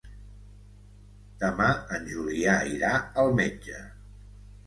Demà 1.43 1.67
en 1.97 2.09
Julià 2.13 2.55
irà 2.77 2.93
al 3.25 3.29
metge. 3.43 3.83